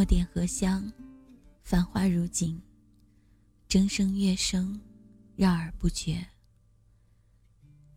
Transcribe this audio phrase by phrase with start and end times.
[0.00, 0.90] 墨点荷香，
[1.62, 2.58] 繁花如锦，
[3.68, 4.80] 筝声乐声，
[5.36, 6.26] 绕耳不绝。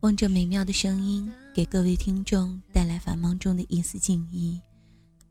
[0.00, 4.60] 望着美妙的声音，给各位听众带来繁忙中的一丝静意，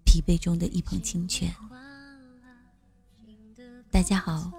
[0.03, 1.53] 疲惫中的一捧清泉。
[3.91, 4.51] 大家好，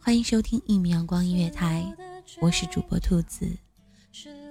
[0.00, 1.86] 欢迎收听一米阳光音乐台，
[2.40, 3.48] 我是主播兔子。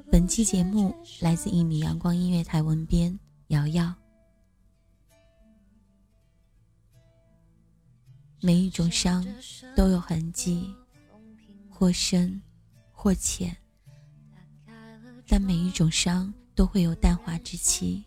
[0.09, 3.93] 本期节目来自一米阳光音乐台文编瑶瑶。
[8.45, 9.25] 每一种伤
[9.73, 10.75] 都有痕迹，
[11.69, 12.41] 或深，
[12.91, 13.55] 或浅，
[15.25, 18.03] 但每一种伤都会有淡化之期。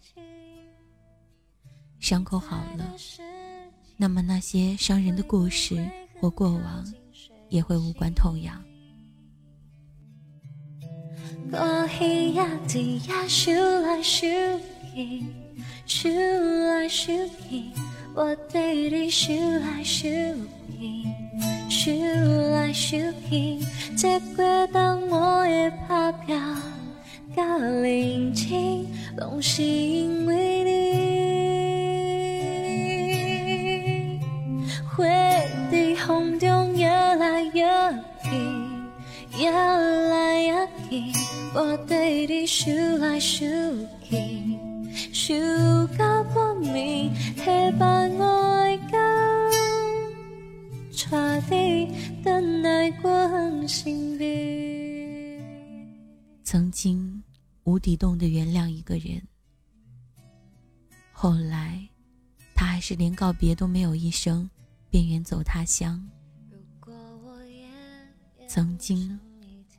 [1.99, 2.95] 伤口好了，
[3.97, 5.83] 那么那些伤人的故事
[6.21, 6.95] 或过往
[7.49, 8.63] 也会无关痛痒。
[11.51, 14.29] 过去呀，只呀，想来想
[14.95, 15.25] 去，
[15.87, 16.13] 想
[16.67, 17.17] 来想
[17.49, 17.71] 去。
[18.19, 20.11] 我对你想来想
[20.81, 21.05] 去，
[21.69, 21.95] 想
[22.51, 23.59] 来想去，
[23.95, 26.35] 这过冬我的打拼
[27.37, 28.87] 甲认真，
[29.19, 30.97] 拢是因为你。
[34.97, 35.05] 花
[35.71, 37.93] 在风中摇来摇
[38.25, 38.31] 去，
[39.45, 41.03] 摇来摇去，
[41.55, 43.47] 我对你想来想
[44.09, 44.17] 去。
[56.43, 57.23] 曾经
[57.65, 59.21] 无底洞的原谅一个人，
[61.13, 61.87] 后来
[62.55, 64.49] 他还是连告别都没有一声，
[64.89, 66.03] 便远走他乡。
[68.49, 69.19] 曾经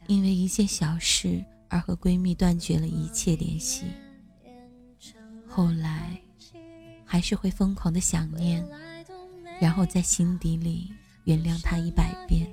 [0.08, 3.86] 因为一件小事而和闺蜜断绝了一切联系。
[5.48, 6.22] 后来，
[7.04, 8.64] 还是会疯狂的想念，
[9.60, 10.94] 然后在心底里
[11.28, 12.48] 原谅他一百遍。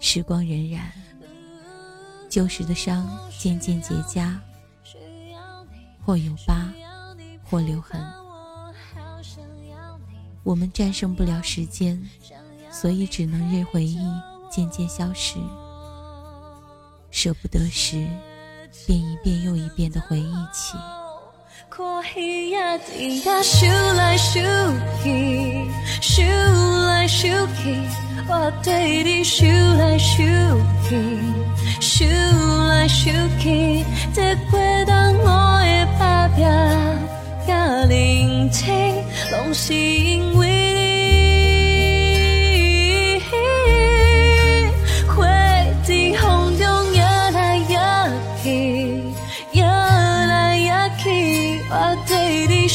[0.00, 0.80] 时光荏苒，
[2.28, 4.36] 旧时的伤渐渐结痂，
[6.04, 6.68] 或有疤，
[7.44, 8.04] 或留痕。
[10.42, 12.04] 我们战胜不了时间，
[12.68, 13.98] 所以只能任回忆
[14.50, 15.38] 渐渐消失。
[17.12, 18.04] 舍不得时。
[18.86, 20.76] 便一遍又一遍的回忆起。
[21.68, 24.42] 看戏呀，在呀，想来想
[25.02, 25.64] 去，
[26.00, 26.26] 想
[26.86, 27.76] 来想去，
[28.28, 30.16] 我对你想来想
[30.88, 30.96] 去，
[31.80, 32.08] 想
[32.68, 33.84] 来想去，
[34.14, 36.44] 这过冬我的打拼
[37.46, 37.54] 甲
[37.88, 38.64] 认真，
[39.32, 40.75] 拢是因为。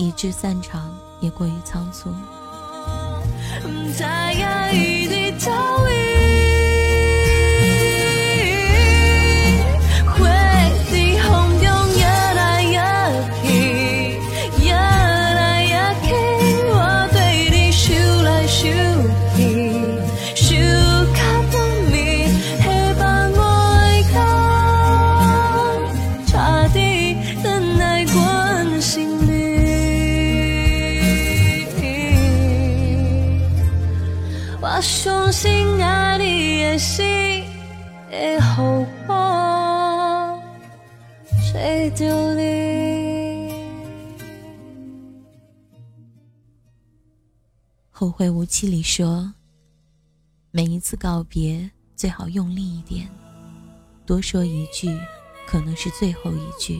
[0.00, 2.10] 以致散场也过于仓促。
[48.00, 49.30] 后会无期里说，
[50.50, 53.06] 每一次告别最好用力一点，
[54.06, 54.98] 多说一句，
[55.46, 56.78] 可能是最后一句；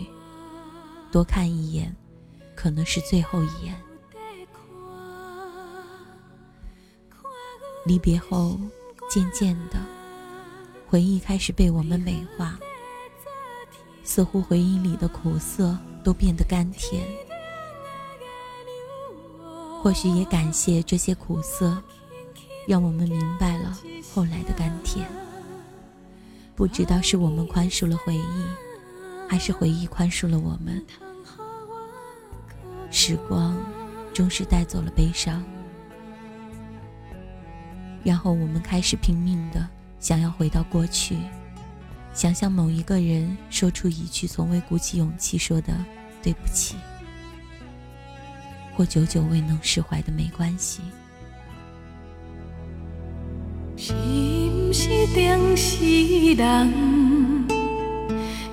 [1.13, 1.95] 多看一眼，
[2.57, 3.79] 可能是最后一眼。
[7.85, 8.59] 离别后，
[9.11, 9.79] 渐渐的，
[10.89, 12.59] 回忆开始被我们美化，
[14.03, 17.07] 似乎回忆里的苦涩都变得甘甜。
[19.83, 21.83] 或许也感谢这些苦涩，
[22.69, 23.77] 让我们明白了
[24.15, 25.09] 后来的甘甜。
[26.55, 28.45] 不知道是我们宽恕了回忆，
[29.27, 30.85] 还是回忆宽恕了我们。
[32.91, 33.57] 时光
[34.13, 35.43] 终是带走了悲伤，
[38.05, 39.67] 然后我们开始拼命的
[39.99, 41.17] 想要回到过去，
[42.13, 45.73] 想向某一个人说出一句从未鼓起勇气说的
[46.23, 46.77] 对不起。
[48.77, 50.81] 或久久未能释怀的没关系。
[53.77, 56.73] 是不是定是人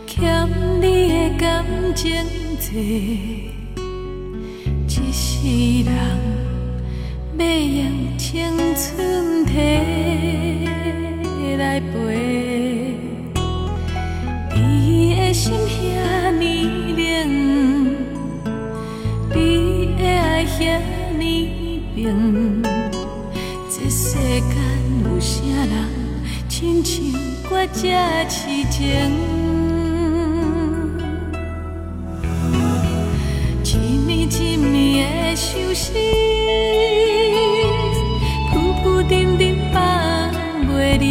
[0.06, 0.50] 欠
[0.82, 2.26] 你的感情
[2.60, 2.74] 多，
[4.88, 5.92] 一世人
[7.38, 9.56] 要用青春摕
[11.58, 12.96] 来陪，
[14.56, 16.17] 你的心遐
[20.60, 20.62] 遐
[21.20, 22.64] 尼平，
[23.70, 24.56] 这世间
[25.04, 25.74] 有啥人
[26.50, 26.96] 亲像
[27.52, 27.88] 我这
[28.28, 28.82] 痴情？
[33.64, 35.94] 一年一年的相思，
[38.52, 39.78] 浮浮沉沉放
[40.66, 41.06] 袂离，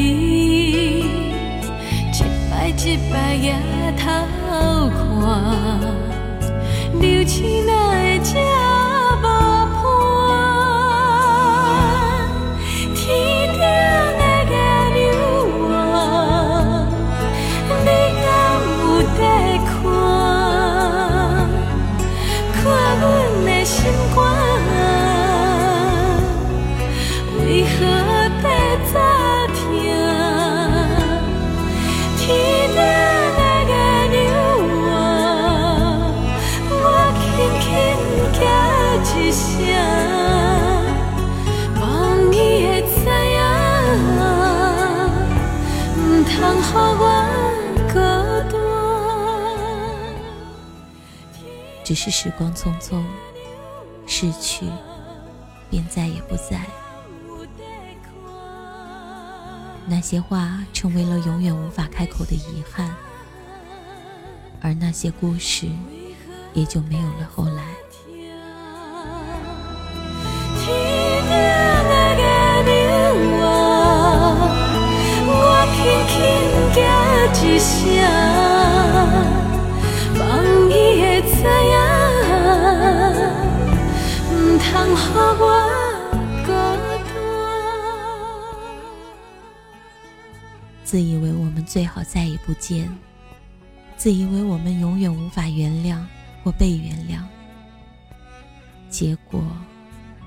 [2.10, 2.14] 一
[2.50, 3.14] 摆一摆
[3.96, 4.02] 抬
[4.50, 5.30] 头看，
[7.00, 7.85] 流星哪
[51.86, 53.04] 只是时光匆匆，
[54.08, 54.66] 逝去
[55.70, 56.66] 便再也不在。
[59.86, 62.92] 那些话成为了永远无法开口的遗憾，
[64.60, 65.68] 而那些故事
[66.54, 67.62] 也就没有了后来。
[90.96, 92.90] 自以为我们最好再也不见，
[93.98, 96.02] 自以为我们永远无法原谅
[96.42, 97.22] 或被原谅，
[98.88, 99.44] 结果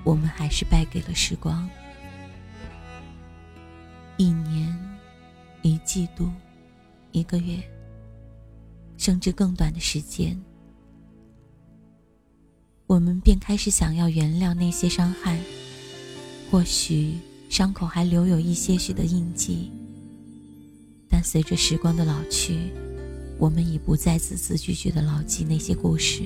[0.04, 1.68] 我们还是败给了时光。
[4.18, 4.80] 一年，
[5.64, 6.30] 一季度，
[7.14, 7.58] 一个月，
[8.96, 10.40] 甚至更短的时间，
[12.86, 15.40] 我们便开始想要原谅那些伤害。
[16.52, 17.18] 或许
[17.50, 19.72] 伤口还留有一些许的印记，
[21.10, 22.72] 但随着时光的老去，
[23.38, 26.22] 我们已不再字字句句的牢记那些故事。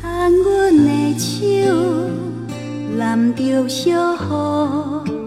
[0.00, 2.08] 看阮的手
[2.96, 5.19] 揽着小雨。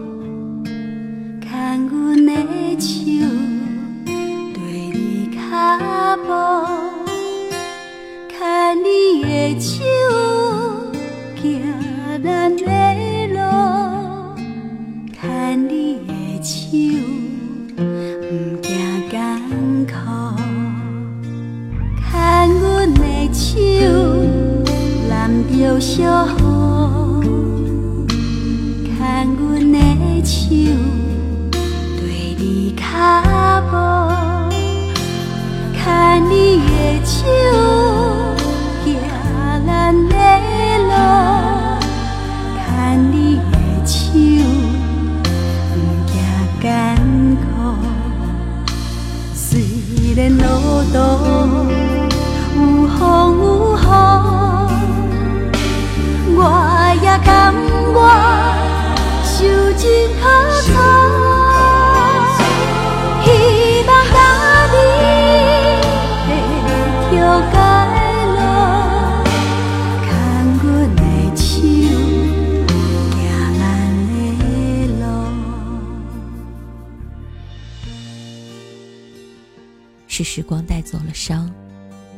[80.36, 81.48] 时光带走了伤，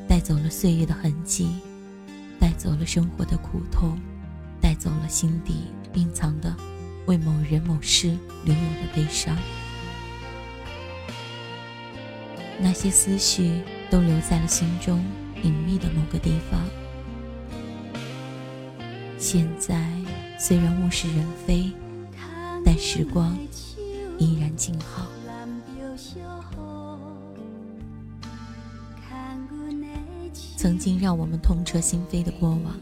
[0.08, 1.50] 带走了岁月的痕迹，
[2.40, 4.00] 带走了生活的苦痛，
[4.62, 6.56] 带走了心底蕴藏的
[7.08, 9.36] 为某人某事留有的悲伤。
[12.58, 15.04] 那些思绪都留在了心中
[15.44, 16.62] 隐秘的某个地方。
[19.18, 19.92] 现在
[20.40, 21.70] 虽然物是人非，
[22.64, 23.38] 但时光
[24.18, 25.06] 依然静好。
[30.58, 32.74] 曾经让我们痛彻心扉的过往，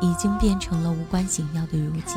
[0.00, 2.16] 已经变成了无关紧要的如今。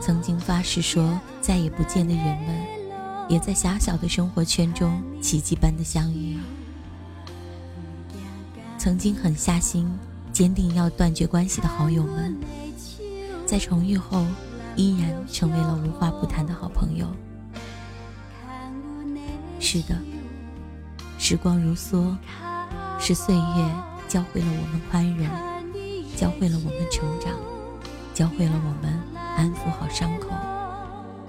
[0.00, 2.66] 曾经发誓说再也不见的人们，
[3.28, 6.38] 也在狭小的生活圈中奇迹般的相遇。
[8.76, 9.90] 曾经狠下心、
[10.30, 12.36] 坚定要断绝关系的好友们，
[13.46, 14.22] 在重遇后，
[14.76, 17.06] 依然成为了无话不谈的好朋友。
[19.58, 19.96] 是的，
[21.26, 22.14] 时光如梭，
[23.00, 23.74] 是岁月
[24.06, 25.26] 教会了我们宽容，
[26.18, 27.32] 教会了我们成长，
[28.12, 29.00] 教会了我们
[29.34, 30.28] 安抚好伤口，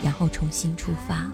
[0.04, 1.32] 然后重新出发。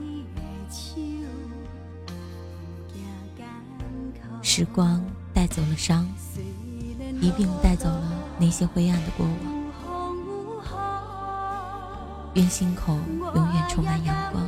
[4.43, 5.03] 时光
[5.33, 6.07] 带走了伤，
[7.19, 9.35] 一并带走了那些灰暗的过往。
[12.35, 12.95] 愿心口
[13.33, 14.47] 永远充满阳光。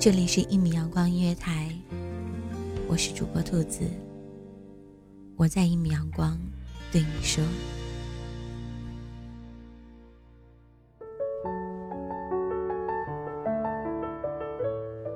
[0.00, 1.68] 这里是一米阳光音乐台，
[2.86, 3.80] 我是主播兔子，
[5.34, 6.38] 我在一米阳光
[6.92, 7.42] 对你说。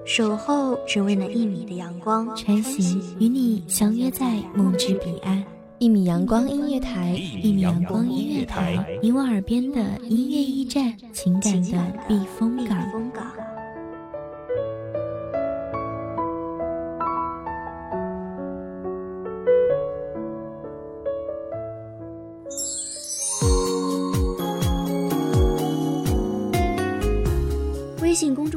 [0.04, 5.44] 守候只为那一米的阳光，穿行与你相约在梦之彼岸。
[5.78, 13.11] 一米阳光音乐台，一米阳光音乐台，你我耳边的音乐驿站，情感的避风港。